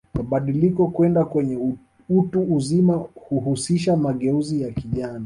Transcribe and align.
Mabadiliko 0.13 0.87
kwenda 0.87 1.25
kwenye 1.25 1.75
utu 2.09 2.41
uzima 2.55 2.93
huhusisha 3.15 3.97
mageuzi 3.97 4.61
ya 4.61 4.71
kijana 4.71 5.19